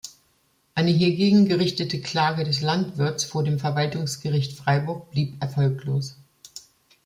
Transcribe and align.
Eine 0.73 0.89
hiergegen 0.89 1.47
gerichtete 1.47 2.01
Klage 2.01 2.43
des 2.43 2.61
Landwirts 2.61 3.23
vor 3.23 3.43
dem 3.43 3.59
Verwaltungsgericht 3.59 4.57
Freiburg 4.57 5.11
blieb 5.11 5.39
erfolglos. 5.39 6.15